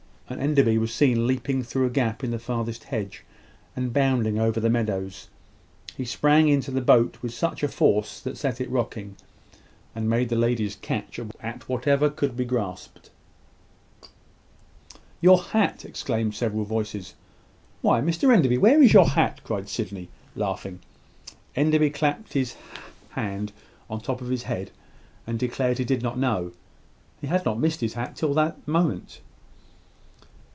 and 0.29 0.39
Enderby 0.39 0.77
was 0.77 0.93
seen 0.93 1.27
leaping 1.27 1.61
through 1.61 1.85
a 1.85 1.89
gap 1.89 2.23
in 2.23 2.31
the 2.31 2.39
farthest 2.39 2.85
hedge, 2.85 3.25
and 3.75 3.91
bounding 3.91 4.39
over 4.39 4.61
the 4.61 4.69
meadow. 4.69 5.09
He 5.97 6.05
sprang 6.05 6.47
into 6.47 6.71
the 6.71 6.79
boat 6.79 7.17
with 7.21 7.33
a 7.43 7.67
force 7.67 8.23
which 8.23 8.37
set 8.37 8.61
it 8.61 8.69
rocking, 8.69 9.17
and 9.93 10.09
made 10.09 10.29
the 10.29 10.37
ladies 10.37 10.77
catch 10.77 11.19
at 11.41 11.67
whatever 11.67 12.09
could 12.09 12.37
be 12.37 12.45
grasped. 12.45 13.09
"Your 15.19 15.37
hat!" 15.37 15.83
exclaimed 15.83 16.33
several 16.33 16.63
voices. 16.63 17.13
"Why, 17.81 17.99
Mr 17.99 18.33
Enderby, 18.33 18.57
where 18.57 18.81
is 18.81 18.93
your 18.93 19.09
hat?" 19.09 19.41
cried 19.43 19.67
Sydney, 19.67 20.07
laughing. 20.33 20.79
Enderby 21.57 21.89
clapped 21.89 22.31
his 22.31 22.55
hand 23.09 23.51
on 23.89 23.99
the 23.99 24.05
top 24.05 24.21
of 24.21 24.29
his 24.29 24.43
head, 24.43 24.71
and 25.27 25.37
declared 25.37 25.77
he 25.77 25.83
did 25.83 26.01
not 26.01 26.17
know. 26.17 26.53
He 27.19 27.27
had 27.27 27.43
not 27.43 27.59
missed 27.59 27.81
his 27.81 27.95
hat 27.95 28.15
till 28.15 28.33
this 28.33 28.53
moment. 28.65 29.19